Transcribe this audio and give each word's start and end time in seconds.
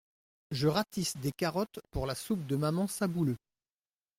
Je 0.49 0.67
ratisse 0.67 1.15
des 1.17 1.31
carottes 1.31 1.79
pour 1.91 2.07
la 2.07 2.15
soupe 2.15 2.47
de 2.47 2.55
maman 2.55 2.87
Sabouleux. 2.87 3.37